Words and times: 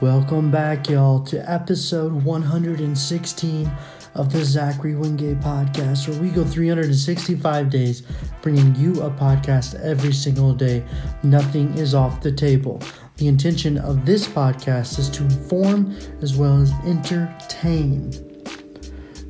Welcome 0.00 0.52
back, 0.52 0.88
y'all, 0.88 1.24
to 1.24 1.50
episode 1.50 2.12
116 2.12 3.70
of 4.14 4.32
the 4.32 4.44
Zachary 4.44 4.94
Wingate 4.94 5.40
podcast, 5.40 6.08
where 6.08 6.20
we 6.20 6.28
go 6.30 6.44
365 6.44 7.68
days 7.68 8.04
bringing 8.40 8.76
you 8.76 8.92
a 9.02 9.10
podcast 9.10 9.74
every 9.82 10.12
single 10.12 10.54
day. 10.54 10.84
Nothing 11.24 11.76
is 11.76 11.96
off 11.96 12.20
the 12.20 12.30
table. 12.30 12.80
The 13.16 13.26
intention 13.26 13.76
of 13.76 14.06
this 14.06 14.28
podcast 14.28 15.00
is 15.00 15.10
to 15.10 15.24
inform 15.24 15.96
as 16.22 16.36
well 16.36 16.62
as 16.62 16.70
entertain. 16.86 18.27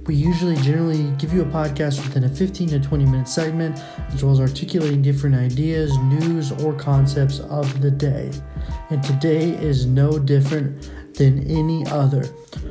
We 0.08 0.14
usually 0.14 0.56
generally 0.56 1.10
give 1.18 1.34
you 1.34 1.42
a 1.42 1.44
podcast 1.44 2.02
within 2.02 2.24
a 2.24 2.30
15 2.30 2.68
to 2.70 2.80
20 2.80 3.04
minute 3.04 3.28
segment, 3.28 3.78
as 4.10 4.24
well 4.24 4.32
as 4.32 4.40
articulating 4.40 5.02
different 5.02 5.36
ideas, 5.36 5.98
news, 5.98 6.50
or 6.50 6.72
concepts 6.72 7.40
of 7.40 7.82
the 7.82 7.90
day. 7.90 8.32
And 8.88 9.02
today 9.02 9.50
is 9.50 9.84
no 9.84 10.18
different 10.18 10.90
than 11.12 11.46
any 11.46 11.86
other. 11.88 12.24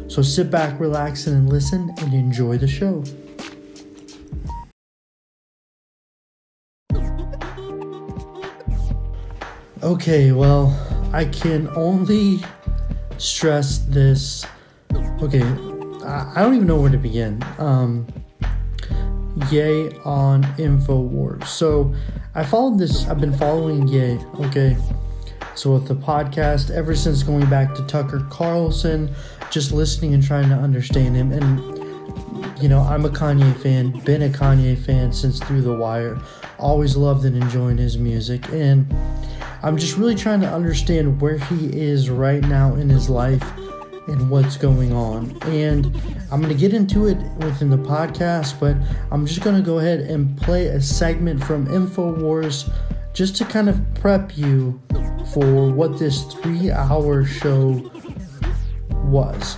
So 0.08 0.24
sit 0.24 0.50
back, 0.50 0.80
relax, 0.80 1.28
and 1.28 1.48
listen 1.48 1.94
and 2.00 2.12
enjoy 2.12 2.58
the 2.58 2.68
show. 2.68 3.04
Okay, 9.84 10.32
well, 10.32 10.76
I 11.14 11.26
can 11.26 11.68
only 11.76 12.40
stress 13.20 13.78
this. 13.78 14.44
Okay, 15.22 15.77
I 16.08 16.42
don't 16.42 16.56
even 16.56 16.68
know 16.68 16.80
where 16.80 16.90
to 16.90 16.98
begin. 16.98 17.44
Um, 17.58 18.08
Ye 19.52 19.90
on 20.06 20.44
InfoWars. 20.56 21.46
So 21.48 21.94
I 22.34 22.46
followed 22.46 22.80
this, 22.80 23.08
I've 23.08 23.20
been 23.20 23.38
following 23.38 23.88
Ye, 23.90 24.18
okay? 24.40 24.78
So 25.54 25.74
with 25.74 25.88
the 25.88 25.96
podcast, 25.96 26.72
ever 26.72 26.96
since 26.96 27.24
going 27.24 27.48
back 27.50 27.76
to 27.76 27.86
Tucker 27.88 28.26
Carlson, 28.30 29.14
just 29.52 29.74
listening 29.74 30.14
and 30.14 30.24
trying 30.24 30.48
to 30.50 30.56
understand 30.56 31.16
him. 31.16 31.34
And, 31.34 31.60
you 32.62 32.70
know, 32.70 32.82
I'm 32.82 33.04
a 33.06 33.10
Kanye 33.10 33.56
fan, 33.58 33.92
been 34.06 34.24
a 34.24 34.30
Kanye 34.30 34.78
fan 34.78 35.12
since 35.12 35.40
Through 35.40 35.64
the 35.64 35.74
Wire. 35.74 36.18
Always 36.58 36.96
loved 36.96 37.26
and 37.26 37.36
enjoying 37.36 37.78
his 37.78 37.98
music. 37.98 38.48
And 38.54 38.88
I'm 39.62 39.78
just 39.78 39.98
really 39.98 40.16
trying 40.16 40.40
to 40.42 40.50
understand 40.50 41.20
where 41.20 41.38
he 41.38 41.68
is 41.78 42.10
right 42.10 42.42
now 42.44 42.76
in 42.76 42.88
his 42.88 43.10
life 43.10 43.44
and 44.08 44.30
what's 44.30 44.58
going 44.58 44.94
on. 44.94 45.38
And 45.44 45.86
I'm 46.32 46.42
going 46.42 46.54
to 46.54 46.60
get 46.60 46.74
into 46.74 47.08
it 47.08 47.18
within 47.38 47.70
the 47.70 47.78
podcast, 47.78 48.60
but 48.60 48.76
I'm 49.12 49.26
just 49.26 49.42
going 49.42 49.56
to 49.56 49.62
go 49.62 49.80
ahead 49.80 50.02
and 50.02 50.38
play 50.38 50.68
a 50.68 50.82
segment 50.82 51.44
from 51.44 51.68
InfoWars 51.68 52.72
just 53.14 53.36
to 53.38 53.46
kind 53.46 53.70
of 53.70 53.80
prep 53.96 54.38
you 54.38 54.80
for 55.34 55.70
what 55.70 56.00
this 56.00 56.24
three 56.36 56.72
hour 56.72 57.26
show 57.26 57.92
was. 58.92 59.58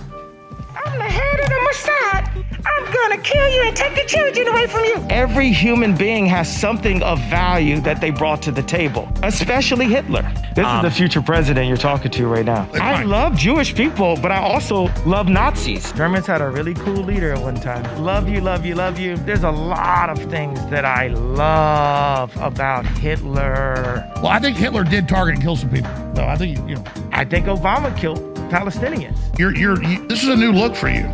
I'm 3.10 3.16
gonna 3.16 3.28
kill 3.28 3.48
you 3.48 3.62
and 3.66 3.76
take 3.76 3.94
the 3.96 4.04
children 4.06 4.46
away 4.46 4.68
from 4.68 4.84
you. 4.84 5.04
Every 5.10 5.50
human 5.52 5.96
being 5.96 6.26
has 6.26 6.48
something 6.54 7.02
of 7.02 7.18
value 7.22 7.80
that 7.80 8.00
they 8.00 8.10
brought 8.10 8.40
to 8.42 8.52
the 8.52 8.62
table, 8.62 9.08
especially 9.24 9.86
Hitler. 9.86 10.22
This 10.54 10.64
Um, 10.64 10.76
is 10.76 10.82
the 10.92 10.96
future 10.96 11.20
president 11.20 11.66
you're 11.66 11.76
talking 11.76 12.12
to 12.12 12.28
right 12.28 12.44
now. 12.44 12.68
I 12.74 12.78
fine. 12.98 13.08
love 13.08 13.34
Jewish 13.36 13.74
people, 13.74 14.16
but 14.22 14.30
I 14.30 14.36
also 14.38 14.88
love 15.04 15.28
Nazis. 15.28 15.90
Germans 15.92 16.24
had 16.28 16.40
a 16.40 16.48
really 16.50 16.72
cool 16.74 17.02
leader 17.02 17.32
at 17.32 17.40
one 17.40 17.56
time. 17.56 17.82
Love 18.04 18.28
you, 18.28 18.40
love 18.40 18.64
you, 18.64 18.76
love 18.76 18.96
you. 19.00 19.16
There's 19.16 19.42
a 19.42 19.50
lot 19.50 20.08
of 20.08 20.18
things 20.30 20.64
that 20.66 20.84
I 20.84 21.08
love 21.08 22.30
about 22.40 22.86
Hitler. 22.86 24.08
Well, 24.18 24.28
I 24.28 24.38
think 24.38 24.56
Hitler 24.56 24.84
did 24.84 25.08
target 25.08 25.34
and 25.34 25.42
kill 25.42 25.56
some 25.56 25.70
people. 25.70 25.90
So 26.14 26.24
I 26.26 26.36
think 26.36 26.58
you 26.68 26.76
know 26.76 26.84
I 27.10 27.24
think 27.24 27.46
Obama 27.46 27.96
killed 27.96 28.20
Palestinians. 28.50 29.18
you're 29.36 29.56
you're 29.56 29.82
you, 29.82 30.06
this 30.06 30.22
is 30.22 30.28
a 30.28 30.36
new 30.36 30.52
look 30.52 30.76
for 30.76 30.88
you. 30.88 31.08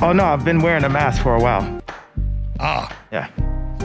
Oh 0.00 0.12
no, 0.12 0.24
I've 0.24 0.44
been 0.44 0.60
wearing 0.60 0.84
a 0.84 0.88
mask 0.88 1.22
for 1.22 1.34
a 1.34 1.40
while. 1.40 1.82
Ah, 2.60 2.94
Yeah. 3.10 3.28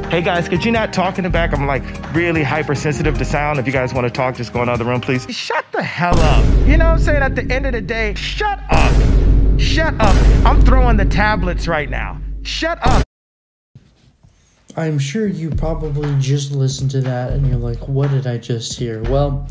Hey 0.10 0.22
guys, 0.24 0.50
could 0.50 0.66
you 0.66 0.72
not 0.72 0.92
talk 0.92 1.20
in 1.20 1.24
the 1.24 1.30
back? 1.30 1.54
I'm 1.54 1.68
like 1.68 1.84
really 2.16 2.42
hypersensitive 2.42 3.18
to 3.20 3.26
sound. 3.26 3.60
If 3.60 3.68
you 3.68 3.72
guys 3.74 3.94
want 3.94 4.08
to 4.08 4.12
talk, 4.12 4.36
just 4.36 4.52
go 4.52 4.62
in 4.62 4.66
the 4.66 4.72
other 4.72 4.86
room, 4.86 5.02
please. 5.02 5.30
Shut 5.30 5.66
the 5.72 5.84
hell 5.84 6.18
up. 6.20 6.44
You 6.68 6.78
know 6.78 6.86
what 6.86 6.94
I'm 6.94 7.00
saying? 7.00 7.22
At 7.22 7.36
the 7.36 7.44
end 7.54 7.68
of 7.68 7.74
the 7.74 7.82
day, 7.82 8.16
shut 8.16 8.60
up. 8.72 8.92
Shut 9.60 9.94
up. 10.00 10.16
I'm 10.48 10.62
throwing 10.64 10.98
the 10.98 11.06
tablets 11.06 11.68
right 11.68 11.90
now. 11.90 12.20
Shut 12.42 12.80
up. 12.88 13.04
I'm 14.76 14.98
sure 14.98 15.28
you 15.28 15.52
probably 15.52 16.16
just 16.20 16.54
listened 16.54 16.90
to 16.92 17.02
that 17.02 17.32
and 17.34 17.46
you're 17.46 17.58
like, 17.58 17.88
what 17.88 18.10
did 18.10 18.26
I 18.26 18.38
just 18.40 18.80
hear? 18.80 19.04
Well, 19.04 19.48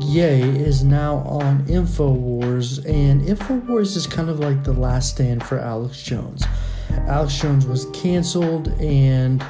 Ye 0.00 0.42
is 0.42 0.84
now 0.84 1.16
on 1.18 1.64
InfoWars, 1.66 2.84
and 2.84 3.22
InfoWars 3.22 3.96
is 3.96 4.06
kind 4.06 4.28
of 4.28 4.40
like 4.40 4.62
the 4.62 4.72
last 4.72 5.14
stand 5.14 5.42
for 5.42 5.58
Alex 5.58 6.02
Jones. 6.02 6.44
Alex 7.08 7.38
Jones 7.38 7.66
was 7.66 7.86
canceled, 7.92 8.68
and 8.80 9.44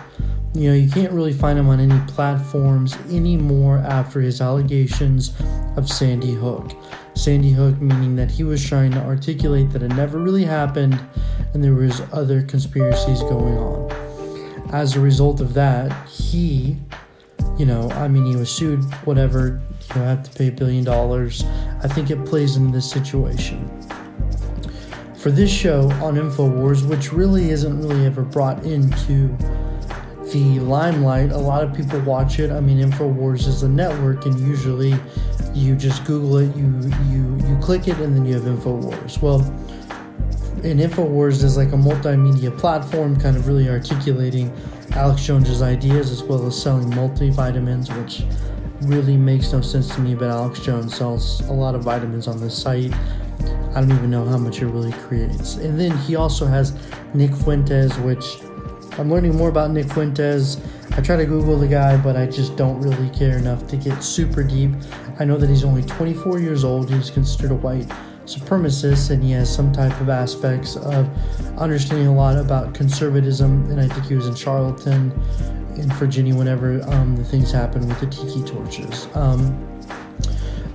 you 0.55 0.71
know, 0.71 0.75
you 0.75 0.91
can't 0.91 1.13
really 1.13 1.33
find 1.33 1.59
him 1.59 1.69
on 1.69 1.81
any 1.81 1.99
platforms 2.07 2.97
anymore 3.11 3.79
after 3.79 4.21
his 4.21 4.41
allegations 4.41 5.35
of 5.77 5.89
Sandy 5.89 6.33
Hook. 6.33 6.73
Sandy 7.15 7.51
Hook 7.51 7.81
meaning 7.81 8.17
that 8.17 8.31
he 8.31 8.45
was 8.45 8.65
trying 8.65 8.93
to 8.93 9.01
articulate 9.01 9.71
that 9.71 9.83
it 9.83 9.89
never 9.89 10.19
really 10.19 10.45
happened 10.45 10.99
and 11.53 11.63
there 11.63 11.75
was 11.75 12.01
other 12.13 12.43
conspiracies 12.43 13.21
going 13.23 13.59
on 13.59 14.07
as 14.71 14.97
a 14.97 15.01
result 15.01 15.41
of 15.41 15.55
that, 15.55 16.09
he, 16.09 16.77
you 17.59 17.65
know, 17.67 17.91
I 17.91 18.09
mean, 18.09 18.27
he 18.27 18.37
was 18.37 18.51
sued, 18.51 18.85
whatever, 19.07 19.61
you 19.89 20.01
know, 20.01 20.07
had 20.07 20.25
to 20.25 20.31
pay 20.33 20.49
a 20.49 20.53
billion 20.53 20.85
dollars. 20.85 21.45
I 21.83 21.89
think 21.89 22.11
it 22.11 22.25
plays 22.27 22.57
into 22.57 22.73
this 22.73 22.91
situation. 22.91 23.69
For 25.17 25.31
this 25.31 25.51
show 25.51 25.91
on 26.03 26.17
InfoWars, 26.17 26.87
which 26.89 27.13
really 27.13 27.51
isn't 27.51 27.81
really 27.81 28.05
ever 28.05 28.23
brought 28.23 28.65
into 28.65 29.37
the 30.33 30.61
limelight, 30.61 31.33
a 31.33 31.39
lot 31.39 31.65
of 31.65 31.75
people 31.75 31.99
watch 32.01 32.39
it. 32.39 32.51
I 32.51 32.61
mean, 32.61 32.79
InfoWars 32.79 33.49
is 33.49 33.63
a 33.63 33.69
network, 33.69 34.27
and 34.27 34.39
usually 34.39 34.95
you 35.55 35.75
just 35.75 36.05
Google 36.05 36.39
it, 36.39 36.55
you 36.55 36.67
you 37.11 37.39
you 37.49 37.59
click 37.61 37.89
it, 37.89 37.99
and 37.99 38.15
then 38.15 38.27
you 38.27 38.35
have 38.35 38.43
InfoWars. 38.43 39.21
Well, 39.23 39.41
and 40.63 40.81
InfoWars 40.81 41.43
is 41.43 41.57
like 41.57 41.69
a 41.69 41.77
multimedia 41.77 42.57
platform, 42.57 43.19
kind 43.19 43.37
of 43.37 43.49
really 43.49 43.69
articulating 43.69 44.53
Alex 44.97 45.27
Jones's 45.27 45.61
ideas 45.61 46.11
as 46.11 46.23
well 46.23 46.47
as 46.47 46.61
selling 46.61 46.91
multivitamins, 46.91 47.95
which 48.03 48.25
really 48.89 49.17
makes 49.17 49.53
no 49.53 49.61
sense 49.61 49.95
to 49.95 50.01
me. 50.01 50.15
But 50.15 50.31
Alex 50.31 50.61
Jones 50.61 50.97
sells 50.97 51.41
a 51.43 51.53
lot 51.53 51.75
of 51.75 51.83
vitamins 51.83 52.27
on 52.27 52.41
this 52.41 52.57
site. 52.57 52.95
I 53.75 53.81
don't 53.83 53.93
even 53.93 54.11
know 54.11 54.25
how 54.25 54.39
much 54.39 54.63
it 54.63 54.67
really 54.69 54.93
creates. 54.93 55.57
And 55.57 55.79
then 55.79 55.97
he 55.99 56.17
also 56.17 56.47
has 56.47 56.75
Nick 57.13 57.35
Fuentes, 57.35 57.97
which 57.99 58.39
I'm 58.99 59.11
learning 59.11 59.37
more 59.37 59.51
about 59.51 59.71
Nick 59.71 59.93
Fuentes. 59.93 60.59
I 60.93 61.03
try 61.03 61.17
to 61.17 61.27
Google 61.27 61.59
the 61.59 61.69
guy, 61.69 61.99
but 61.99 62.17
I 62.17 62.25
just 62.25 62.57
don't 62.57 62.81
really 62.81 63.11
care 63.11 63.37
enough 63.37 63.67
to 63.67 63.77
get 63.77 64.03
super 64.03 64.43
deep. 64.43 64.71
I 65.19 65.27
know 65.27 65.37
that 65.37 65.51
he's 65.51 65.63
only 65.63 65.83
24 65.83 66.39
years 66.41 66.65
old. 66.65 66.91
He's 66.91 67.11
considered 67.11 67.51
a 67.51 67.57
white 67.57 67.87
supremacist, 68.27 69.11
and 69.11 69.23
he 69.23 69.33
has 69.33 69.53
some 69.53 69.73
type 69.73 69.99
of 70.01 70.09
aspects 70.09 70.77
of 70.77 71.09
understanding 71.59 72.09
a 72.09 72.15
lot 72.15 72.37
about 72.37 72.75
conservatism. 72.75 73.71
And 73.71 73.81
I 73.81 73.89
think 73.89 74.07
he 74.07 74.15
was 74.15 74.27
in 74.27 74.35
Charlottesville 74.35 75.13
in 75.77 75.91
Virginia 75.95 76.35
whenever 76.35 76.83
um, 76.89 77.17
the 77.17 77.25
things 77.25 77.51
happened 77.51 77.89
with 77.89 78.01
the 78.01 78.07
tiki 78.07 78.43
torches. 78.45 79.09
Um, 79.15 79.63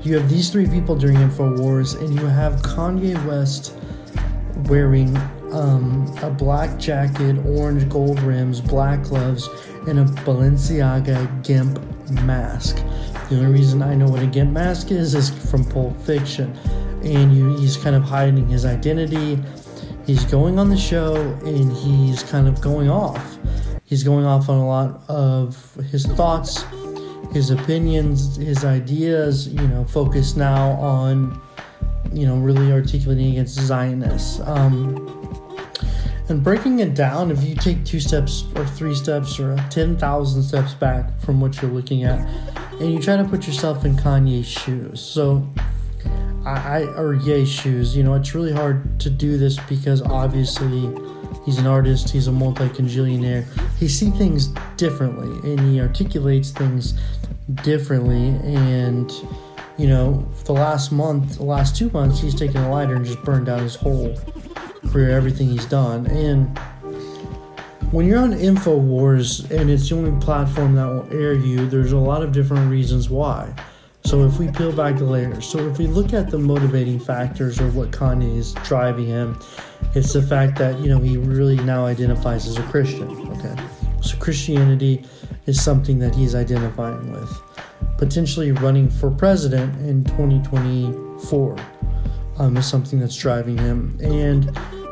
you 0.03 0.15
have 0.15 0.29
these 0.29 0.49
three 0.49 0.67
people 0.67 0.95
during 0.95 1.17
InfoWars, 1.17 1.99
and 2.01 2.13
you 2.19 2.25
have 2.25 2.61
Kanye 2.61 3.23
West 3.25 3.77
wearing 4.67 5.15
um, 5.51 6.13
a 6.23 6.29
black 6.29 6.79
jacket, 6.79 7.37
orange 7.45 7.87
gold 7.89 8.19
rims, 8.21 8.61
black 8.61 9.03
gloves, 9.03 9.47
and 9.87 9.99
a 9.99 10.05
Balenciaga 10.23 11.43
GIMP 11.43 11.79
mask. 12.23 12.77
The 13.29 13.37
only 13.37 13.51
reason 13.51 13.81
I 13.81 13.95
know 13.95 14.07
what 14.07 14.21
a 14.23 14.27
GIMP 14.27 14.51
mask 14.51 14.91
is 14.91 15.15
is 15.15 15.29
from 15.49 15.63
Pulp 15.65 15.97
Fiction. 16.01 16.57
And 17.03 17.35
you, 17.35 17.57
he's 17.57 17.77
kind 17.77 17.95
of 17.95 18.03
hiding 18.03 18.47
his 18.47 18.65
identity. 18.65 19.39
He's 20.05 20.25
going 20.25 20.59
on 20.59 20.69
the 20.69 20.77
show 20.77 21.15
and 21.45 21.71
he's 21.71 22.23
kind 22.23 22.47
of 22.47 22.61
going 22.61 22.89
off. 22.89 23.37
He's 23.85 24.03
going 24.03 24.25
off 24.25 24.49
on 24.49 24.57
a 24.57 24.67
lot 24.67 25.03
of 25.09 25.75
his 25.91 26.05
thoughts, 26.05 26.63
his 27.33 27.49
opinions, 27.49 28.37
his 28.37 28.63
ideas, 28.63 29.47
you 29.47 29.67
know, 29.67 29.83
focused 29.85 30.37
now 30.37 30.71
on, 30.71 31.41
you 32.13 32.25
know, 32.25 32.37
really 32.37 32.71
articulating 32.71 33.31
against 33.31 33.59
Zionists. 33.59 34.39
Um, 34.41 35.21
and 36.31 36.41
breaking 36.41 36.79
it 36.79 36.95
down, 36.95 37.29
if 37.29 37.43
you 37.43 37.55
take 37.55 37.83
two 37.83 37.99
steps 37.99 38.45
or 38.55 38.65
three 38.65 38.95
steps 38.95 39.37
or 39.37 39.57
10,000 39.69 40.41
steps 40.41 40.73
back 40.73 41.19
from 41.19 41.41
what 41.41 41.61
you're 41.61 41.71
looking 41.71 42.03
at, 42.03 42.25
and 42.79 42.93
you 42.93 42.99
try 42.99 43.17
to 43.17 43.25
put 43.25 43.45
yourself 43.45 43.83
in 43.83 43.97
Kanye's 43.97 44.47
shoes. 44.47 45.01
So, 45.01 45.45
I, 46.45 46.81
I 46.81 46.83
or 46.95 47.13
Ye 47.13 47.45
shoes, 47.45 47.95
you 47.95 48.03
know, 48.03 48.15
it's 48.15 48.33
really 48.33 48.51
hard 48.51 48.99
to 49.01 49.09
do 49.09 49.37
this 49.37 49.59
because 49.69 50.01
obviously 50.01 50.89
he's 51.45 51.57
an 51.57 51.67
artist, 51.67 52.09
he's 52.09 52.27
a 52.27 52.31
multi 52.31 52.67
congillionaire. 52.69 53.45
He 53.77 53.87
sees 53.87 54.17
things 54.17 54.47
differently 54.77 55.51
and 55.51 55.59
he 55.59 55.79
articulates 55.79 56.51
things 56.51 56.99
differently. 57.63 58.29
And, 58.43 59.11
you 59.77 59.87
know, 59.87 60.27
the 60.45 60.53
last 60.53 60.91
month, 60.91 61.37
the 61.37 61.43
last 61.43 61.75
two 61.75 61.89
months, 61.91 62.19
he's 62.19 62.35
taken 62.35 62.57
a 62.57 62.71
lighter 62.71 62.95
and 62.95 63.05
just 63.05 63.21
burned 63.23 63.45
down 63.45 63.59
his 63.59 63.75
whole 63.75 64.17
career, 64.91 65.11
everything 65.11 65.47
he's 65.47 65.65
done. 65.65 66.07
And 66.07 66.57
when 67.91 68.07
you're 68.07 68.19
on 68.19 68.31
InfoWars 68.31 69.51
and 69.51 69.69
it's 69.69 69.89
the 69.89 69.95
only 69.95 70.19
platform 70.23 70.75
that 70.75 70.85
will 70.85 71.07
air 71.11 71.33
you, 71.33 71.67
there's 71.67 71.91
a 71.91 71.97
lot 71.97 72.23
of 72.23 72.31
different 72.31 72.71
reasons 72.71 73.09
why. 73.09 73.53
So 74.11 74.25
if 74.25 74.39
we 74.39 74.51
peel 74.51 74.73
back 74.73 74.97
the 74.97 75.05
layers, 75.05 75.47
so 75.47 75.59
if 75.69 75.77
we 75.77 75.87
look 75.87 76.11
at 76.11 76.29
the 76.29 76.37
motivating 76.37 76.99
factors 76.99 77.61
or 77.61 77.71
what 77.71 77.91
Kanye 77.91 78.35
is 78.35 78.51
driving 78.55 79.05
him, 79.05 79.39
it's 79.95 80.11
the 80.11 80.21
fact 80.21 80.57
that 80.57 80.77
you 80.81 80.89
know 80.89 80.99
he 80.99 81.15
really 81.15 81.55
now 81.55 81.85
identifies 81.85 82.45
as 82.45 82.57
a 82.57 82.63
Christian. 82.63 83.07
Okay, 83.31 83.55
so 84.01 84.17
Christianity 84.17 85.05
is 85.45 85.63
something 85.63 85.97
that 85.99 86.13
he's 86.13 86.35
identifying 86.35 87.09
with. 87.13 87.41
Potentially 87.97 88.51
running 88.51 88.89
for 88.89 89.09
president 89.11 89.73
in 89.87 90.03
2024 90.03 91.55
um, 92.37 92.57
is 92.57 92.65
something 92.65 92.99
that's 92.99 93.15
driving 93.15 93.57
him, 93.57 93.97
and 94.01 94.43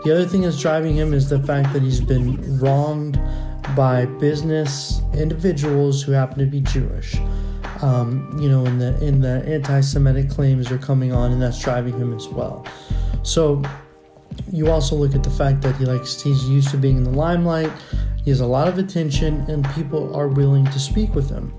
the 0.06 0.14
other 0.14 0.26
thing 0.26 0.44
that's 0.44 0.62
driving 0.62 0.96
him 0.96 1.14
is 1.14 1.28
the 1.28 1.44
fact 1.44 1.74
that 1.74 1.82
he's 1.82 2.00
been 2.00 2.58
wronged 2.60 3.20
by 3.76 4.06
business 4.06 5.02
individuals 5.14 6.02
who 6.02 6.14
happen 6.14 6.40
to 6.40 6.46
be 6.46 6.62
Jewish. 6.62 7.18
Um, 7.82 8.38
you 8.40 8.50
know, 8.50 8.66
in 8.66 8.78
the 8.78 9.02
in 9.04 9.22
the 9.22 9.44
anti-Semitic 9.48 10.30
claims 10.30 10.70
are 10.72 10.78
coming 10.78 11.14
on, 11.14 11.32
and 11.32 11.42
that's 11.42 11.62
driving 11.62 11.98
him 11.98 12.14
as 12.14 12.28
well. 12.28 12.66
So 13.24 13.64
you 14.52 14.70
also 14.70 14.96
look 14.96 15.16
at 15.16 15.24
the 15.24 15.30
fact 15.30 15.62
that 15.62 15.76
he 15.78 15.86
likes 15.86 16.22
he's 16.22 16.44
used 16.50 16.70
to 16.72 16.78
being 16.78 16.98
in 16.98 17.04
the 17.04 17.12
limelight. 17.12 17.72
He 18.24 18.30
has 18.32 18.42
a 18.42 18.46
lot 18.46 18.68
of 18.68 18.78
attention, 18.78 19.46
and 19.50 19.68
people 19.72 20.14
are 20.16 20.28
willing 20.28 20.66
to 20.66 20.80
speak 20.80 21.16
with 21.16 21.30
him. 21.30 21.54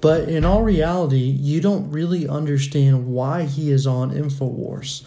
But 0.00 0.28
in 0.28 0.44
all 0.44 0.62
reality, 0.62 1.16
you 1.16 1.60
don't 1.60 1.90
really 1.90 2.28
understand 2.28 3.06
why 3.06 3.44
he 3.44 3.70
is 3.70 3.86
on 3.86 4.10
Infowars. 4.10 5.04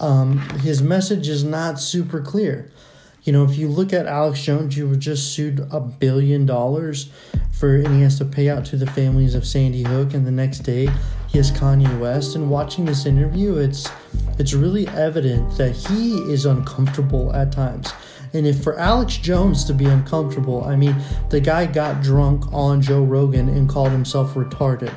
Um, 0.00 0.38
his 0.60 0.82
message 0.82 1.28
is 1.28 1.44
not 1.44 1.78
super 1.78 2.20
clear. 2.20 2.72
You 3.22 3.32
know, 3.32 3.44
if 3.44 3.58
you 3.58 3.68
look 3.68 3.92
at 3.92 4.06
Alex 4.06 4.42
Jones, 4.42 4.76
you 4.76 4.88
were 4.88 4.96
just 4.96 5.34
sued 5.34 5.66
a 5.70 5.80
billion 5.80 6.46
dollars 6.46 7.10
for, 7.52 7.76
and 7.76 7.94
he 7.94 8.02
has 8.02 8.16
to 8.18 8.24
pay 8.24 8.48
out 8.48 8.64
to 8.66 8.76
the 8.76 8.86
families 8.86 9.34
of 9.34 9.46
Sandy 9.46 9.82
Hook. 9.82 10.14
And 10.14 10.26
the 10.26 10.30
next 10.30 10.60
day, 10.60 10.88
he 11.28 11.38
has 11.38 11.52
Kanye 11.52 11.98
West. 12.00 12.34
And 12.34 12.50
watching 12.50 12.84
this 12.86 13.04
interview, 13.06 13.56
it's 13.56 13.90
it's 14.38 14.54
really 14.54 14.88
evident 14.88 15.56
that 15.58 15.76
he 15.76 16.18
is 16.32 16.46
uncomfortable 16.46 17.32
at 17.34 17.52
times. 17.52 17.92
And 18.32 18.46
if 18.46 18.62
for 18.62 18.78
Alex 18.78 19.16
Jones 19.16 19.64
to 19.64 19.74
be 19.74 19.84
uncomfortable, 19.84 20.64
I 20.64 20.76
mean, 20.76 20.96
the 21.28 21.40
guy 21.40 21.66
got 21.66 22.02
drunk 22.02 22.44
on 22.52 22.80
Joe 22.80 23.02
Rogan 23.02 23.48
and 23.48 23.68
called 23.68 23.90
himself 23.90 24.34
retarded, 24.34 24.94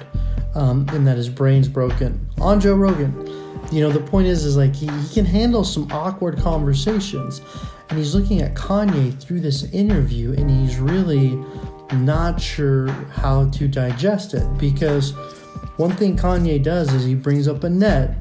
um, 0.56 0.86
and 0.90 1.06
that 1.08 1.18
his 1.18 1.30
brain's 1.30 1.68
broken 1.68 2.30
on 2.40 2.62
Joe 2.62 2.76
Rogan. 2.76 3.43
You 3.74 3.82
know, 3.82 3.92
the 3.92 4.02
point 4.02 4.28
is, 4.28 4.46
is 4.46 4.56
like 4.56 4.76
he, 4.76 4.86
he 4.86 5.14
can 5.16 5.26
handle 5.26 5.64
some 5.64 5.92
awkward 5.92 6.38
conversations, 6.38 7.42
and 7.90 7.98
he's 7.98 8.14
looking 8.14 8.40
at 8.40 8.54
Kanye 8.54 9.20
through 9.20 9.40
this 9.40 9.64
interview, 9.74 10.34
and 10.34 10.48
he's 10.48 10.78
really 10.78 11.44
not 11.92 12.40
sure 12.40 12.88
how 13.16 13.50
to 13.50 13.68
digest 13.68 14.36
it 14.36 14.46
because 14.60 15.14
one 15.78 15.92
thing 15.92 16.16
Kanye 16.16 16.62
does 16.62 16.94
is 16.94 17.04
he 17.04 17.16
brings 17.16 17.48
up 17.48 17.64
a 17.64 17.70
net. 17.70 18.16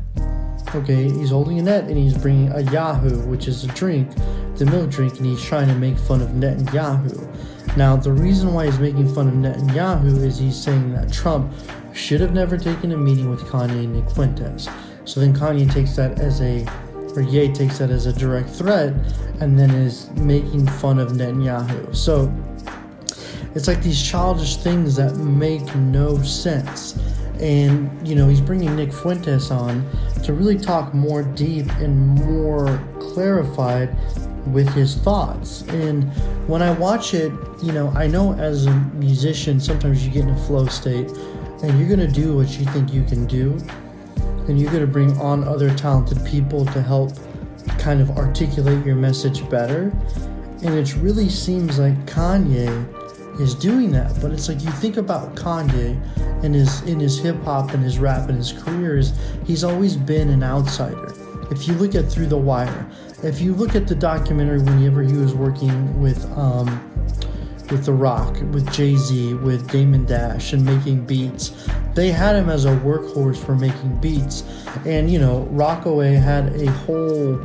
Okay, 0.75 1.10
he's 1.10 1.28
holding 1.28 1.58
a 1.58 1.62
net 1.62 1.84
and 1.84 1.98
he's 1.98 2.16
bringing 2.16 2.50
a 2.52 2.62
Yahoo, 2.72 3.20
which 3.28 3.46
is 3.46 3.64
a 3.64 3.69
drink, 3.69 4.10
the 4.56 4.64
milk 4.64 4.88
drink, 4.88 5.19
and 5.19 5.26
he's 5.26 5.43
trying 5.43 5.69
to 5.69 5.75
make 5.75 5.98
fun 5.98 6.22
of 6.22 6.32
Net 6.32 6.56
and 6.56 6.72
Yahoo. 6.72 7.28
Now, 7.76 7.94
the 7.96 8.12
reason 8.12 8.55
why 8.55 8.64
he's 8.66 8.78
making 8.78 9.14
fun 9.14 9.28
of 9.28 9.34
Netanyahu 9.34 10.16
is 10.25 10.38
he's 10.38 10.56
saying 10.56 10.94
that 10.94 11.12
Trump 11.12 11.52
should 11.93 12.22
have 12.22 12.32
never 12.32 12.56
taken 12.56 12.93
a 12.93 12.96
meeting 12.96 13.28
with 13.28 13.40
Kanye 13.40 13.84
and 13.84 13.93
Nick 13.94 14.10
Fuentes. 14.10 14.66
So 15.04 15.20
then 15.20 15.34
Kanye 15.34 15.70
takes 15.72 15.96
that 15.96 16.20
as 16.20 16.40
a, 16.40 16.66
or 17.14 17.22
Ye 17.22 17.52
takes 17.52 17.78
that 17.78 17.90
as 17.90 18.06
a 18.06 18.12
direct 18.12 18.49
threat, 18.49 18.94
and 19.40 19.58
then 19.58 19.70
is 19.70 20.10
making 20.12 20.66
fun 20.66 20.99
of 20.99 21.12
Netanyahu. 21.12 21.94
So 21.94 22.32
it's 23.54 23.69
like 23.69 23.82
these 23.82 24.02
childish 24.02 24.56
things 24.56 24.96
that 24.96 25.16
make 25.16 25.75
no 25.75 26.22
sense. 26.22 26.99
And, 27.40 27.90
you 28.06 28.14
know, 28.14 28.28
he's 28.28 28.40
bringing 28.40 28.76
Nick 28.76 28.93
Fuentes 28.93 29.50
on 29.50 29.84
to 30.22 30.32
really 30.32 30.56
talk 30.56 30.94
more 30.94 31.22
deep 31.22 31.66
and 31.72 31.98
more 31.98 32.81
clarified 33.00 33.94
with 34.46 34.69
his 34.75 34.94
thoughts. 34.94 35.62
And 35.62 36.05
when 36.48 36.62
I 36.62 36.70
watch 36.72 37.14
it, 37.14 37.32
you 37.62 37.72
know, 37.72 37.90
I 37.90 38.06
know 38.06 38.34
as 38.34 38.66
a 38.66 38.70
musician, 38.94 39.60
sometimes 39.60 40.06
you 40.06 40.12
get 40.12 40.22
in 40.22 40.31
a 40.31 40.46
flow 40.46 40.66
state 40.66 41.08
and 41.62 41.78
you're 41.78 41.88
going 41.88 42.00
to 42.00 42.08
do 42.12 42.37
what 42.37 42.58
you 42.58 42.64
think 42.66 42.93
you 42.93 43.02
can 43.05 43.26
do. 43.26 43.58
And 44.48 44.60
you're 44.60 44.70
going 44.70 44.84
to 44.84 44.92
bring 44.92 45.16
on 45.18 45.44
other 45.44 45.74
talented 45.74 46.24
people 46.24 46.64
to 46.66 46.82
help 46.82 47.12
kind 47.78 48.00
of 48.00 48.10
articulate 48.18 48.84
your 48.84 48.96
message 48.96 49.48
better. 49.48 49.92
And 50.62 50.74
it 50.74 50.94
really 50.96 51.28
seems 51.28 51.78
like 51.78 51.94
Kanye 52.06 53.40
is 53.40 53.54
doing 53.54 53.90
that. 53.92 54.20
But 54.20 54.32
it's 54.32 54.48
like 54.48 54.62
you 54.62 54.70
think 54.70 54.96
about 54.96 55.34
Kanye 55.34 56.00
and 56.44 56.54
his 56.54 56.82
in 56.82 57.00
his 57.00 57.18
hip 57.18 57.40
hop 57.42 57.72
and 57.72 57.82
his 57.82 57.98
rap 57.98 58.28
and 58.28 58.36
his 58.36 58.52
career 58.52 58.98
is 58.98 59.12
he's 59.46 59.64
always 59.64 59.96
been 59.96 60.28
an 60.28 60.42
outsider. 60.42 61.14
If 61.50 61.68
you 61.68 61.74
look 61.74 61.94
at 61.94 62.10
Through 62.10 62.26
the 62.26 62.36
Wire, 62.36 62.86
if 63.22 63.40
you 63.40 63.54
look 63.54 63.74
at 63.74 63.86
the 63.86 63.94
documentary 63.94 64.58
whenever 64.58 65.02
he 65.02 65.12
was 65.12 65.34
working 65.34 66.00
with 66.00 66.24
um, 66.36 66.91
with 67.72 67.86
The 67.86 67.92
Rock, 67.92 68.34
with 68.52 68.70
Jay 68.72 68.96
Z, 68.96 69.34
with 69.34 69.69
Damon 69.70 70.04
Dash, 70.04 70.52
and 70.52 70.64
making 70.64 71.06
beats, 71.06 71.66
they 71.94 72.12
had 72.12 72.36
him 72.36 72.50
as 72.50 72.66
a 72.66 72.76
workhorse 72.76 73.42
for 73.42 73.56
making 73.56 73.98
beats. 74.00 74.44
And 74.86 75.10
you 75.10 75.19
know, 75.19 75.48
Rockaway 75.50 76.12
had 76.12 76.54
a 76.60 76.70
whole 76.70 77.38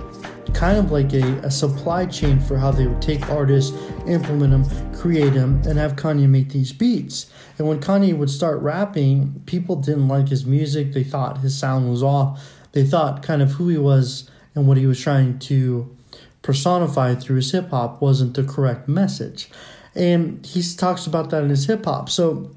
kind 0.54 0.78
of 0.78 0.92
like 0.92 1.14
a, 1.14 1.24
a 1.40 1.52
supply 1.52 2.06
chain 2.06 2.40
for 2.40 2.58
how 2.58 2.72
they 2.72 2.88
would 2.88 3.02
take 3.02 3.30
artists, 3.30 3.76
implement 4.06 4.52
them, 4.52 4.94
create 4.94 5.34
them, 5.34 5.62
and 5.66 5.80
have 5.80 5.96
Kanye 5.96 6.28
make 6.28 6.50
these 6.50 6.74
beats. 6.74 7.32
And 7.58 7.68
when 7.68 7.80
Kanye 7.80 8.16
would 8.16 8.30
start 8.30 8.62
rapping, 8.62 9.42
people 9.46 9.78
didn't 9.78 10.08
like 10.08 10.28
his 10.28 10.46
music. 10.46 10.94
They 10.94 11.04
thought 11.04 11.40
his 11.40 11.58
sound 11.58 11.90
was 11.90 12.04
off. 12.04 12.44
They 12.74 12.84
thought 12.84 13.24
kind 13.24 13.42
of 13.42 13.52
who 13.52 13.70
he 13.70 13.78
was 13.78 14.30
and 14.56 14.68
what 14.68 14.78
he 14.78 14.86
was 14.86 15.00
trying 15.00 15.40
to 15.40 15.96
personify 16.42 17.16
through 17.16 17.38
his 17.38 17.52
hip 17.52 17.70
hop 17.70 18.02
wasn't 18.02 18.36
the 18.36 18.44
correct 18.44 18.88
message. 18.88 19.50
And 19.98 20.46
he 20.46 20.62
talks 20.76 21.08
about 21.08 21.32
that 21.32 21.44
in 21.44 21.50
his 21.50 21.66
hip 21.66 21.86
hop. 21.86 22.10
So 22.10 22.52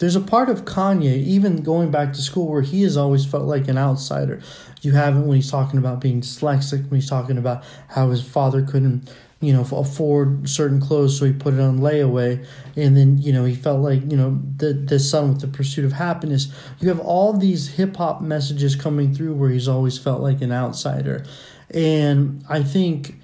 there's 0.00 0.16
a 0.16 0.20
part 0.20 0.48
of 0.48 0.64
Kanye, 0.64 1.22
even 1.24 1.62
going 1.62 1.90
back 1.90 2.12
to 2.14 2.22
school, 2.22 2.48
where 2.48 2.62
he 2.62 2.82
has 2.82 2.96
always 2.96 3.24
felt 3.24 3.44
like 3.44 3.68
an 3.68 3.78
outsider. 3.78 4.40
You 4.82 4.92
have 4.92 5.16
it 5.16 5.20
when 5.20 5.36
he's 5.36 5.50
talking 5.50 5.78
about 5.78 6.00
being 6.00 6.22
dyslexic, 6.22 6.90
when 6.90 7.00
he's 7.00 7.08
talking 7.08 7.38
about 7.38 7.62
how 7.88 8.10
his 8.10 8.22
father 8.22 8.62
couldn't, 8.62 9.12
you 9.40 9.52
know, 9.52 9.60
afford 9.60 10.48
certain 10.48 10.80
clothes, 10.80 11.18
so 11.18 11.26
he 11.26 11.32
put 11.32 11.54
it 11.54 11.60
on 11.60 11.78
layaway. 11.78 12.44
And 12.76 12.96
then, 12.96 13.18
you 13.18 13.32
know, 13.32 13.44
he 13.44 13.54
felt 13.54 13.80
like, 13.80 14.00
you 14.10 14.16
know, 14.16 14.40
the, 14.56 14.72
the 14.72 14.98
son 14.98 15.28
with 15.28 15.42
the 15.42 15.48
pursuit 15.48 15.84
of 15.84 15.92
happiness. 15.92 16.48
You 16.80 16.88
have 16.88 17.00
all 17.00 17.34
these 17.34 17.68
hip 17.68 17.96
hop 17.96 18.22
messages 18.22 18.74
coming 18.74 19.14
through 19.14 19.34
where 19.34 19.50
he's 19.50 19.68
always 19.68 19.98
felt 19.98 20.22
like 20.22 20.40
an 20.40 20.50
outsider. 20.50 21.24
And 21.72 22.42
I 22.48 22.62
think 22.62 23.19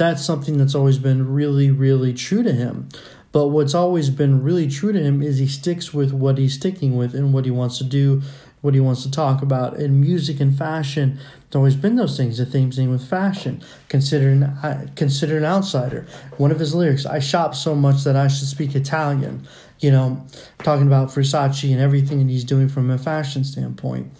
that's 0.00 0.24
something 0.24 0.56
that's 0.56 0.74
always 0.74 0.98
been 0.98 1.30
really, 1.30 1.70
really 1.70 2.14
true 2.14 2.42
to 2.42 2.52
him. 2.52 2.88
But 3.32 3.48
what's 3.48 3.74
always 3.74 4.08
been 4.08 4.42
really 4.42 4.66
true 4.66 4.92
to 4.94 4.98
him 4.98 5.22
is 5.22 5.36
he 5.36 5.46
sticks 5.46 5.92
with 5.92 6.10
what 6.10 6.38
he's 6.38 6.54
sticking 6.54 6.96
with 6.96 7.14
and 7.14 7.34
what 7.34 7.44
he 7.44 7.50
wants 7.50 7.76
to 7.78 7.84
do, 7.84 8.22
what 8.62 8.72
he 8.72 8.80
wants 8.80 9.02
to 9.02 9.10
talk 9.10 9.42
about. 9.42 9.76
In 9.76 10.00
music 10.00 10.40
and 10.40 10.56
fashion, 10.56 11.18
it's 11.46 11.54
always 11.54 11.76
been 11.76 11.96
those 11.96 12.16
things. 12.16 12.38
The 12.38 12.46
same 12.46 12.70
thing 12.70 12.90
with 12.90 13.06
fashion. 13.06 13.62
Consider 13.90 14.30
an, 14.30 14.90
consider 14.96 15.36
an 15.36 15.44
outsider. 15.44 16.06
One 16.38 16.50
of 16.50 16.58
his 16.58 16.74
lyrics, 16.74 17.04
I 17.04 17.18
shop 17.18 17.54
so 17.54 17.74
much 17.74 18.02
that 18.04 18.16
I 18.16 18.28
should 18.28 18.48
speak 18.48 18.74
Italian. 18.74 19.46
You 19.80 19.90
know, 19.90 20.26
talking 20.60 20.86
about 20.86 21.10
Versace 21.10 21.70
and 21.70 21.80
everything 21.80 22.20
that 22.20 22.32
he's 22.32 22.44
doing 22.44 22.70
from 22.70 22.90
a 22.90 22.96
fashion 22.96 23.44
standpoint. 23.44 24.10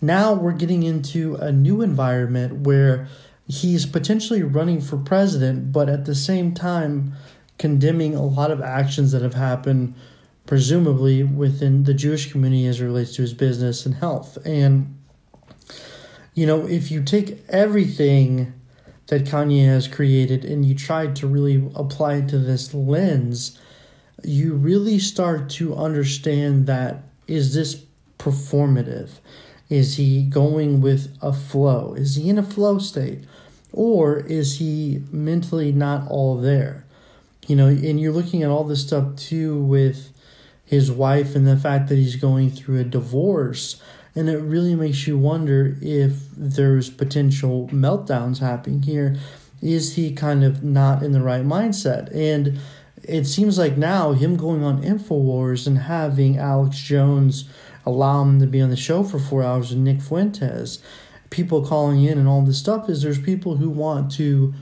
Now 0.00 0.34
we're 0.34 0.52
getting 0.52 0.84
into 0.84 1.34
a 1.34 1.50
new 1.50 1.82
environment 1.82 2.64
where 2.64 3.08
he's 3.50 3.84
potentially 3.84 4.42
running 4.42 4.80
for 4.80 4.96
president, 4.96 5.72
but 5.72 5.88
at 5.88 6.04
the 6.04 6.14
same 6.14 6.54
time, 6.54 7.14
condemning 7.58 8.14
a 8.14 8.22
lot 8.22 8.50
of 8.50 8.60
actions 8.60 9.12
that 9.12 9.22
have 9.22 9.34
happened, 9.34 9.94
presumably 10.46 11.22
within 11.24 11.84
the 11.84 11.94
Jewish 11.94 12.30
community 12.30 12.66
as 12.66 12.80
it 12.80 12.84
relates 12.84 13.16
to 13.16 13.22
his 13.22 13.34
business 13.34 13.84
and 13.84 13.96
health. 13.96 14.38
And, 14.44 14.96
you 16.34 16.46
know, 16.46 16.66
if 16.66 16.90
you 16.90 17.02
take 17.02 17.44
everything 17.48 18.52
that 19.08 19.24
Kanye 19.24 19.66
has 19.66 19.88
created 19.88 20.44
and 20.44 20.64
you 20.64 20.74
try 20.76 21.08
to 21.08 21.26
really 21.26 21.68
apply 21.74 22.16
it 22.16 22.28
to 22.28 22.38
this 22.38 22.72
lens, 22.72 23.58
you 24.22 24.54
really 24.54 25.00
start 25.00 25.50
to 25.50 25.74
understand 25.74 26.66
that 26.66 27.02
is 27.26 27.52
this 27.54 27.84
performative? 28.18 29.10
Is 29.68 29.96
he 29.96 30.22
going 30.22 30.80
with 30.80 31.16
a 31.20 31.32
flow? 31.32 31.94
Is 31.94 32.16
he 32.16 32.28
in 32.28 32.38
a 32.38 32.42
flow 32.42 32.78
state? 32.78 33.24
Or 33.72 34.18
is 34.18 34.58
he 34.58 35.02
mentally 35.10 35.72
not 35.72 36.08
all 36.08 36.36
there? 36.40 36.84
you 37.50 37.56
know, 37.56 37.66
and 37.66 38.00
you're 38.00 38.12
looking 38.12 38.44
at 38.44 38.48
all 38.48 38.62
this 38.62 38.86
stuff 38.86 39.16
too 39.16 39.60
with 39.60 40.12
his 40.64 40.88
wife 40.88 41.34
and 41.34 41.44
the 41.48 41.56
fact 41.56 41.88
that 41.88 41.96
he's 41.96 42.14
going 42.14 42.48
through 42.48 42.78
a 42.78 42.84
divorce. 42.84 43.82
And 44.14 44.28
it 44.28 44.38
really 44.38 44.76
makes 44.76 45.08
you 45.08 45.18
wonder 45.18 45.76
if 45.82 46.30
there's 46.36 46.90
potential 46.90 47.68
meltdowns 47.72 48.38
happening 48.38 48.82
here. 48.82 49.16
Is 49.60 49.96
he 49.96 50.12
kind 50.12 50.44
of 50.44 50.62
not 50.62 51.02
in 51.02 51.10
the 51.10 51.20
right 51.20 51.44
mindset? 51.44 52.14
And 52.14 52.60
it 53.02 53.24
seems 53.24 53.58
like 53.58 53.76
now 53.76 54.12
him 54.12 54.36
going 54.36 54.62
on 54.62 54.82
InfoWars 54.82 55.66
and 55.66 55.78
having 55.78 56.38
Alex 56.38 56.78
Jones 56.78 57.48
allow 57.84 58.22
him 58.22 58.38
to 58.38 58.46
be 58.46 58.60
on 58.60 58.70
the 58.70 58.76
show 58.76 59.02
for 59.02 59.18
four 59.18 59.42
hours 59.42 59.70
with 59.70 59.80
Nick 59.80 60.00
Fuentes, 60.00 60.78
people 61.30 61.64
calling 61.64 62.04
in 62.04 62.18
and 62.18 62.28
all 62.28 62.42
this 62.42 62.58
stuff 62.58 62.88
is 62.88 63.02
there's 63.02 63.20
people 63.20 63.56
who 63.56 63.70
want 63.70 64.10
to 64.12 64.52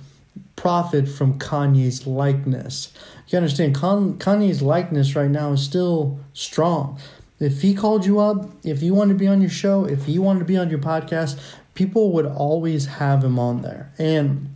profit 0.56 1.08
from 1.08 1.38
Kanye's 1.38 2.06
likeness. 2.06 2.92
You 3.28 3.38
understand, 3.38 3.74
Kanye's 3.74 4.62
likeness 4.62 5.16
right 5.16 5.30
now 5.30 5.52
is 5.52 5.62
still 5.62 6.20
strong. 6.32 6.98
If 7.40 7.62
he 7.62 7.74
called 7.74 8.04
you 8.04 8.18
up, 8.18 8.50
if 8.64 8.82
you 8.82 8.94
wanted 8.94 9.14
to 9.14 9.18
be 9.18 9.28
on 9.28 9.40
your 9.40 9.50
show, 9.50 9.84
if 9.84 10.06
he 10.06 10.18
wanted 10.18 10.40
to 10.40 10.44
be 10.44 10.56
on 10.56 10.70
your 10.70 10.80
podcast, 10.80 11.38
people 11.74 12.12
would 12.12 12.26
always 12.26 12.86
have 12.86 13.22
him 13.22 13.38
on 13.38 13.62
there. 13.62 13.92
And 13.98 14.54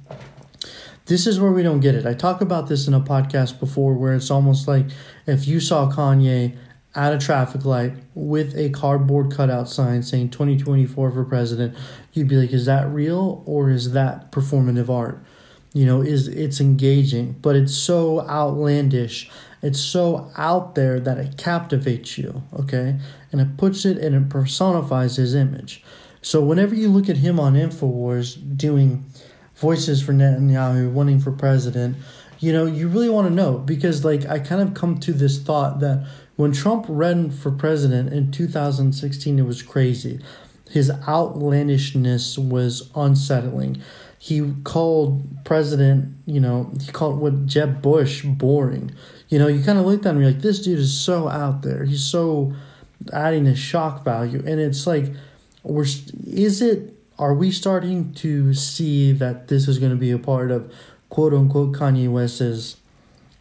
this 1.07 1.27
is 1.27 1.39
where 1.39 1.53
we 1.53 1.63
don't 1.63 1.81
get 1.81 1.95
it. 1.95 2.07
I 2.07 2.15
talk 2.15 2.41
about 2.41 2.69
this 2.69 2.89
in 2.89 2.95
a 2.95 3.01
podcast 3.01 3.61
before 3.61 3.95
where 3.95 4.15
it's 4.15 4.31
almost 4.31 4.67
like 4.67 4.87
if 5.27 5.47
you 5.47 5.61
saw 5.61 5.91
Kanye 5.91 6.57
at 6.95 7.13
a 7.13 7.19
traffic 7.19 7.65
light 7.65 7.95
with 8.15 8.57
a 8.57 8.71
cardboard 8.71 9.33
cutout 9.33 9.69
sign 9.69 10.03
saying 10.03 10.31
2024 10.31 11.11
for 11.11 11.25
president, 11.25 11.77
you'd 12.13 12.29
be 12.29 12.37
like, 12.37 12.53
is 12.53 12.67
that 12.67 12.89
real 12.89 13.43
or 13.47 13.71
is 13.71 13.93
that 13.93 14.31
performative 14.31 14.91
art? 14.91 15.25
You 15.73 15.87
know, 15.87 16.03
is 16.03 16.29
it's 16.29 16.61
engaging, 16.61 17.33
but 17.41 17.57
it's 17.57 17.75
so 17.75 18.21
outlandish, 18.29 19.31
it's 19.63 19.81
so 19.81 20.31
out 20.37 20.75
there 20.75 21.01
that 21.01 21.17
it 21.17 21.39
captivates 21.39 22.19
you, 22.19 22.43
okay? 22.61 22.99
And 23.31 23.41
it 23.41 23.57
puts 23.57 23.87
it 23.87 23.97
and 23.97 24.15
it 24.15 24.29
personifies 24.29 25.17
his 25.17 25.35
image. 25.35 25.83
So 26.21 26.43
whenever 26.43 26.75
you 26.75 26.89
look 26.89 27.09
at 27.09 27.17
him 27.17 27.41
on 27.41 27.55
InfoWars 27.55 28.57
doing 28.57 29.07
voices 29.57 30.03
for 30.03 30.13
Netanyahu, 30.13 30.95
running 30.95 31.21
for 31.21 31.33
president, 31.33 31.97
you 32.39 32.53
know, 32.53 32.67
you 32.67 32.89
really 32.89 33.09
want 33.09 33.29
to 33.29 33.33
know 33.33 33.59
because, 33.59 34.05
like, 34.05 34.27
I 34.27 34.41
kind 34.41 34.61
of 34.61 34.75
come 34.75 34.99
to 34.99 35.13
this 35.13 35.41
thought 35.41 35.79
that 35.81 36.07
when 36.37 36.53
Trump 36.53 36.87
ran 36.89 37.31
for 37.31 37.51
president 37.51 38.13
in 38.13 38.31
2016, 38.31 39.39
it 39.39 39.43
was 39.43 39.63
crazy. 39.63 40.21
His 40.71 40.91
outlandishness 41.07 42.39
was 42.39 42.91
unsettling. 42.95 43.83
He 44.19 44.55
called 44.65 45.45
President, 45.45 46.17
you 46.27 46.41
know, 46.41 46.73
he 46.81 46.91
called 46.93 47.19
what 47.19 47.47
Jeb 47.47 47.83
Bush 47.83 48.23
boring. 48.23 48.93
You 49.29 49.39
know, 49.39 49.49
you 49.49 49.63
kind 49.63 49.79
of 49.79 49.85
looked 49.85 50.07
at 50.07 50.15
him, 50.15 50.23
you're 50.23 50.31
like, 50.31 50.41
this 50.41 50.61
dude 50.61 50.79
is 50.79 50.99
so 50.99 51.29
out 51.29 51.63
there. 51.63 51.85
He's 51.85 52.05
so 52.05 52.55
adding 53.13 53.47
a 53.47 53.57
shock 53.57 54.05
value. 54.05 54.43
And 54.47 54.61
it's 54.61 54.87
like, 54.87 55.13
we're, 55.63 55.85
is 56.27 56.63
it, 56.63 56.95
are 57.19 57.35
we 57.35 57.51
starting 57.51 58.15
to 58.15 58.55
see 58.55 59.13
that 59.13 59.49
this 59.49 59.69
is 59.69 59.79
going 59.79 59.93
to 59.93 59.99
be 59.99 60.11
a 60.11 60.19
part 60.19 60.51
of 60.51 60.73
quote 61.09 61.35
unquote 61.35 61.73
Kanye 61.73 62.11
West's 62.11 62.77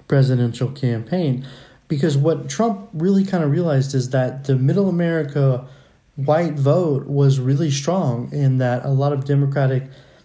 presidential 0.07 0.71
campaign? 0.71 1.45
Because 1.91 2.15
what 2.15 2.48
Trump 2.48 2.88
really 2.93 3.25
kind 3.25 3.43
of 3.43 3.51
realized 3.51 3.93
is 3.93 4.12
that 4.12 4.45
the 4.45 4.55
middle 4.55 4.88
America 4.88 5.67
white 6.15 6.53
vote 6.53 7.05
was 7.05 7.38
really 7.38 7.69
strong 7.69 8.31
in 8.31 8.60
that 8.60 8.86
a 8.86 8.88
lot 8.88 9.12
of 9.12 9.25
Democratic 9.25 9.83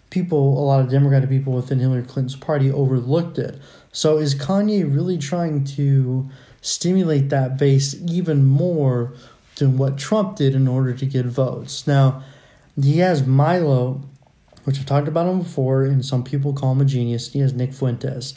people, 0.09 0.61
a 0.61 0.65
lot 0.65 0.79
of 0.79 0.89
Democratic 0.89 1.29
people 1.29 1.53
within 1.53 1.81
Hillary 1.81 2.05
Clinton's 2.05 2.37
party 2.37 2.71
overlooked 2.71 3.37
it. 3.37 3.59
So 3.91 4.19
is 4.19 4.33
Kanye 4.37 4.85
really 4.85 5.19
trying 5.19 5.65
to 5.75 6.31
stimulate 6.61 7.31
that 7.31 7.59
base 7.59 7.97
even 8.07 8.45
more 8.45 9.13
than 9.57 9.77
what 9.77 9.99
Trump 9.99 10.37
did 10.37 10.55
in 10.55 10.69
order 10.69 10.95
to 10.95 11.05
get 11.05 11.27
votes? 11.27 11.85
Now, 11.85 12.23
he 12.81 12.99
has 12.99 13.27
Milo, 13.27 14.03
which 14.63 14.79
I've 14.79 14.87
talked 14.87 15.09
about 15.09 15.27
him 15.27 15.41
before, 15.41 15.83
and 15.83 16.05
some 16.05 16.23
people 16.23 16.53
call 16.53 16.71
him 16.71 16.83
a 16.83 16.85
genius. 16.85 17.33
He 17.33 17.41
has 17.41 17.53
Nick 17.53 17.73
Fuentes. 17.73 18.35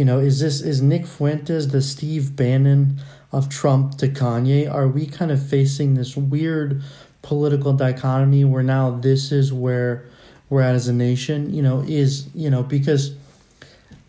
You 0.00 0.06
know, 0.06 0.18
is 0.18 0.40
this 0.40 0.62
is 0.62 0.80
Nick 0.80 1.06
Fuentes 1.06 1.68
the 1.68 1.82
Steve 1.82 2.34
Bannon 2.34 3.02
of 3.32 3.50
Trump 3.50 3.98
to 3.98 4.08
Kanye? 4.08 4.66
Are 4.66 4.88
we 4.88 5.04
kind 5.04 5.30
of 5.30 5.46
facing 5.46 5.92
this 5.92 6.16
weird 6.16 6.82
political 7.20 7.74
dichotomy 7.74 8.46
where 8.46 8.62
now 8.62 8.92
this 8.92 9.30
is 9.30 9.52
where 9.52 10.06
we're 10.48 10.62
at 10.62 10.74
as 10.74 10.88
a 10.88 10.94
nation? 10.94 11.52
You 11.52 11.60
know, 11.60 11.84
is 11.86 12.30
you 12.34 12.48
know 12.48 12.62
because 12.62 13.14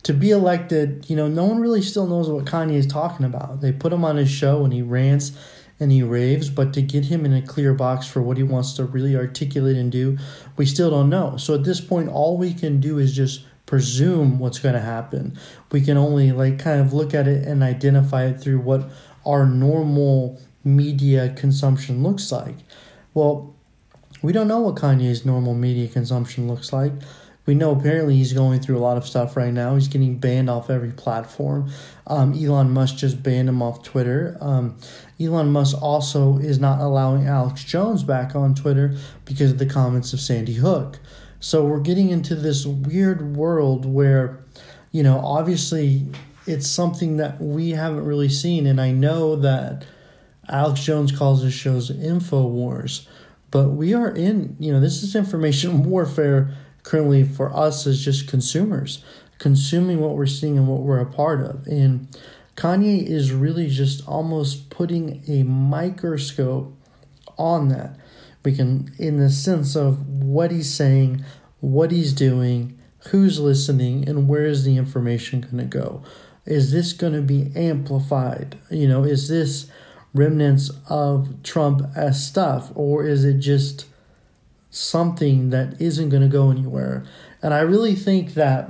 to 0.04 0.14
be 0.14 0.32
elected, 0.32 1.10
you 1.10 1.18
know, 1.18 1.28
no 1.28 1.44
one 1.44 1.60
really 1.60 1.82
still 1.82 2.08
knows 2.08 2.30
what 2.30 2.46
Kanye 2.46 2.76
is 2.76 2.88
talking 2.88 3.26
about. 3.26 3.60
They 3.60 3.74
put 3.74 3.92
him 3.92 4.06
on 4.06 4.16
his 4.16 4.32
show 4.32 4.64
and 4.64 4.72
he 4.72 4.82
rants 4.82 5.34
and 5.82 5.92
he 5.92 6.04
raves, 6.04 6.50
but 6.50 6.74
to 6.76 6.82
get 6.82 7.04
him 7.04 7.26
in 7.26 7.34
a 7.34 7.42
clear 7.42 7.74
box 7.74 8.08
for 8.08 8.22
what 8.22 8.38
he 8.38 8.44
wants 8.44 8.72
to 8.76 8.86
really 8.86 9.18
articulate 9.18 9.76
and 9.76 9.92
do, 9.92 10.18
we 10.56 10.66
still 10.66 10.90
don't 10.90 11.10
know. 11.10 11.36
So 11.36 11.54
at 11.54 11.66
this 11.66 11.82
point, 11.82 12.08
all 12.08 12.38
we 12.38 12.54
can 12.54 12.80
do 12.80 12.98
is 12.98 13.14
just 13.14 13.44
presume 13.66 14.40
what's 14.40 14.60
going 14.60 14.76
to 14.76 14.82
happen. 14.82 15.38
We 15.72 15.82
can 15.82 15.98
only 15.98 16.32
like 16.32 16.60
kind 16.60 16.82
of 16.82 16.94
look 16.94 17.14
at 17.14 17.28
it 17.28 17.48
and 17.48 17.64
identify 17.64 18.26
it 18.26 18.42
through 18.42 18.60
what 18.60 18.90
our 19.26 19.46
normal 19.46 20.42
media 20.64 21.34
consumption 21.36 22.04
looks 22.04 22.32
like. 22.32 22.56
Well, 23.14 23.56
we 24.22 24.34
don't 24.34 24.48
know 24.48 24.60
what 24.60 24.76
Kanye's 24.76 25.26
normal 25.26 25.54
media 25.54 25.88
consumption 25.88 26.48
looks 26.48 26.72
like. 26.72 26.94
We 27.46 27.56
know 27.56 27.72
apparently 27.72 28.16
he's 28.16 28.34
going 28.34 28.60
through 28.60 28.78
a 28.78 28.80
lot 28.80 28.98
of 28.98 29.08
stuff 29.08 29.36
right 29.36 29.52
now. 29.52 29.74
He's 29.74 29.88
getting 29.88 30.18
banned 30.18 30.50
off 30.50 30.70
every 30.70 30.92
platform. 30.92 31.72
Um, 32.06 32.34
Elon 32.34 32.72
Musk 32.72 32.98
just 32.98 33.24
banned 33.24 33.50
him 33.50 33.64
off 33.64 33.82
Twitter. 33.82 34.38
Um, 34.40 34.78
Elon 35.20 35.52
Musk 35.52 35.82
also 35.82 36.38
is 36.38 36.60
not 36.60 36.80
allowing 36.80 37.26
Alex 37.26 37.64
Jones 37.64 38.04
back 38.04 38.36
on 38.36 38.54
Twitter 38.54 38.96
because 39.26 39.52
of 39.52 39.58
the 39.58 39.66
comments 39.66 40.14
of 40.14 40.20
Sandy 40.20 40.54
Hook. 40.54 41.00
So 41.42 41.66
we're 41.66 41.80
getting 41.80 42.10
into 42.10 42.36
this 42.36 42.68
weird 42.68 43.36
world 43.36 43.84
where, 43.84 44.44
you 44.92 45.02
know, 45.02 45.20
obviously 45.20 46.06
it's 46.46 46.68
something 46.68 47.18
that 47.18 47.42
we 47.42 47.72
haven't 47.72 48.06
really 48.06 48.30
seen. 48.30 48.68
And 48.68 48.80
I 48.80 48.92
know 48.92 49.36
that 49.38 49.84
Alex 50.48 50.84
Jones 50.84 51.12
calls 51.12 51.42
his 51.42 51.54
shows 51.54 51.90
Info 51.90 52.46
Wars, 52.46 53.08
but 53.50 53.70
we 53.70 53.96
are 53.96 54.12
in, 54.12 54.56
you 54.60 54.72
know, 54.72 54.80
this 54.80 55.02
is 55.02 55.16
information 55.16 55.84
warfare 55.90 56.54
currently 56.84 57.24
for 57.24 57.52
us 57.56 57.88
as 57.88 58.06
just 58.06 58.28
consumers, 58.28 59.04
consuming 59.40 60.00
what 60.00 60.16
we're 60.16 60.28
seeing 60.28 60.60
and 60.60 60.68
what 60.68 60.82
we're 60.82 61.00
a 61.00 61.12
part 61.12 61.42
of. 61.42 61.66
And 61.66 62.08
Kanye 62.56 63.04
is 63.04 63.32
really 63.32 63.68
just 63.68 64.08
almost 64.08 64.70
putting 64.70 65.24
a 65.28 65.42
microscope 65.42 66.78
on 67.40 67.70
that 67.70 67.98
we 68.44 68.56
can 68.56 68.94
in 68.98 69.18
the 69.18 69.30
sense 69.30 69.76
of 69.76 70.08
what 70.08 70.52
he's 70.52 70.74
saying 70.74 71.24
what 71.62 71.92
he's 71.92 72.12
doing 72.12 72.78
who's 73.10 73.40
listening 73.40 74.08
and 74.08 74.28
where 74.28 74.46
is 74.46 74.64
the 74.64 74.78
information 74.78 75.42
going 75.42 75.58
to 75.58 75.64
go. 75.64 76.04
Is 76.46 76.72
this 76.72 76.94
going 76.94 77.14
to 77.14 77.22
be 77.22 77.52
amplified? 77.56 78.58
You 78.70 78.88
know 78.88 79.04
is 79.04 79.30
this 79.30 79.70
remnants 80.14 80.72
of 80.90 81.42
trump 81.44 81.84
as 81.96 82.26
stuff 82.26 82.72
or 82.76 83.06
is 83.06 83.24
it 83.24 83.40
just 83.40 83.86
something 84.70 85.52
that 85.52 85.80
isn't 85.80 86.10
going 86.10 86.22
to 86.22 86.28
go 86.28 86.52
anywhere? 86.52 87.06
And 87.42 87.54
i 87.54 87.62
really 87.62 87.96
think 87.96 88.34
that 88.34 88.70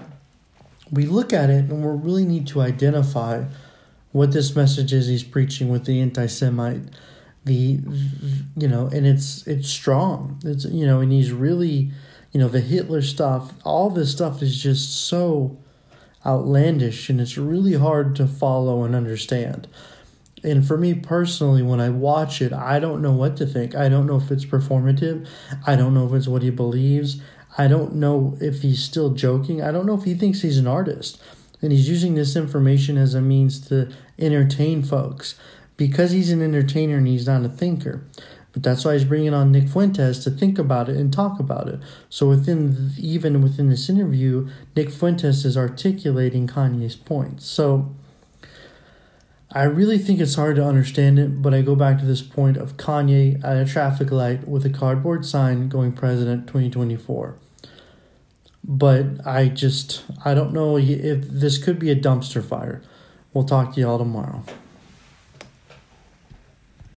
we 0.91 1.05
look 1.05 1.31
at 1.33 1.49
it 1.49 1.65
and 1.65 1.83
we 1.83 2.09
really 2.09 2.25
need 2.25 2.47
to 2.47 2.61
identify 2.61 3.45
what 4.11 4.33
this 4.33 4.55
message 4.55 4.91
is 4.91 5.07
he's 5.07 5.23
preaching 5.23 5.69
with 5.69 5.85
the 5.85 6.01
anti-semite 6.01 6.81
the 7.45 7.79
you 8.55 8.67
know 8.67 8.87
and 8.87 9.05
it's 9.05 9.45
it's 9.47 9.69
strong. 9.69 10.39
It's 10.45 10.65
you 10.65 10.85
know 10.85 10.99
and 10.99 11.11
he's 11.11 11.31
really 11.31 11.91
you 12.31 12.39
know 12.39 12.47
the 12.47 12.61
hitler 12.61 13.01
stuff 13.01 13.53
all 13.65 13.89
this 13.89 14.11
stuff 14.11 14.41
is 14.41 14.61
just 14.61 15.07
so 15.07 15.57
outlandish 16.25 17.09
and 17.09 17.19
it's 17.19 17.37
really 17.37 17.73
hard 17.73 18.15
to 18.15 18.27
follow 18.27 18.83
and 18.83 18.95
understand. 18.95 19.67
And 20.43 20.65
for 20.65 20.77
me 20.77 20.95
personally 20.95 21.61
when 21.61 21.79
i 21.79 21.89
watch 21.89 22.41
it 22.41 22.51
i 22.51 22.79
don't 22.79 23.01
know 23.01 23.11
what 23.11 23.37
to 23.37 23.45
think. 23.45 23.75
I 23.75 23.89
don't 23.89 24.07
know 24.07 24.17
if 24.17 24.31
it's 24.31 24.45
performative. 24.45 25.27
I 25.65 25.75
don't 25.75 25.93
know 25.93 26.07
if 26.07 26.13
it's 26.13 26.27
what 26.27 26.43
he 26.43 26.51
believes. 26.51 27.21
I 27.57 27.67
don't 27.67 27.95
know 27.95 28.37
if 28.39 28.61
he's 28.61 28.83
still 28.83 29.09
joking. 29.11 29.61
I 29.61 29.71
don't 29.71 29.85
know 29.85 29.97
if 29.97 30.03
he 30.03 30.13
thinks 30.13 30.41
he's 30.41 30.57
an 30.57 30.67
artist. 30.67 31.21
And 31.61 31.71
he's 31.71 31.87
using 31.87 32.15
this 32.15 32.35
information 32.35 32.97
as 32.97 33.13
a 33.13 33.21
means 33.21 33.59
to 33.67 33.91
entertain 34.17 34.81
folks 34.81 35.35
because 35.81 36.11
he's 36.11 36.31
an 36.31 36.43
entertainer 36.43 36.97
and 36.97 37.07
he's 37.07 37.25
not 37.25 37.43
a 37.43 37.49
thinker. 37.49 38.03
But 38.53 38.61
that's 38.61 38.85
why 38.85 38.93
he's 38.93 39.03
bringing 39.03 39.33
on 39.33 39.51
Nick 39.51 39.67
Fuentes 39.67 40.23
to 40.23 40.29
think 40.29 40.59
about 40.59 40.89
it 40.89 40.95
and 40.95 41.11
talk 41.11 41.39
about 41.39 41.67
it. 41.67 41.79
So 42.07 42.29
within 42.29 42.91
even 42.99 43.41
within 43.41 43.71
this 43.71 43.89
interview, 43.89 44.47
Nick 44.75 44.91
Fuentes 44.91 45.43
is 45.43 45.57
articulating 45.57 46.45
Kanye's 46.45 46.95
points. 46.95 47.47
So 47.47 47.95
I 49.51 49.63
really 49.63 49.97
think 49.97 50.19
it's 50.19 50.35
hard 50.35 50.57
to 50.57 50.63
understand 50.63 51.17
it, 51.17 51.41
but 51.41 51.51
I 51.51 51.63
go 51.63 51.73
back 51.73 51.97
to 51.97 52.05
this 52.05 52.21
point 52.21 52.57
of 52.57 52.77
Kanye 52.77 53.43
at 53.43 53.57
a 53.57 53.65
traffic 53.65 54.11
light 54.11 54.47
with 54.47 54.63
a 54.63 54.69
cardboard 54.69 55.25
sign 55.25 55.67
going 55.67 55.93
president 55.93 56.45
2024. 56.45 57.39
But 58.63 59.25
I 59.25 59.47
just 59.47 60.03
I 60.23 60.35
don't 60.35 60.53
know 60.53 60.77
if 60.77 61.27
this 61.27 61.57
could 61.57 61.79
be 61.79 61.89
a 61.89 61.95
dumpster 61.95 62.45
fire. 62.45 62.83
We'll 63.33 63.45
talk 63.45 63.73
to 63.73 63.81
y'all 63.81 63.97
tomorrow. 63.97 64.43